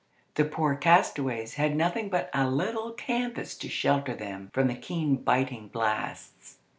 [0.33, 5.17] The poor castaways had nothing but a little canvas to shelter them from the keen,
[5.17, 6.57] biting blasts.